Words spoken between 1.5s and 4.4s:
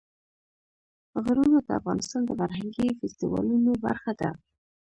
د افغانستان د فرهنګي فستیوالونو برخه ده.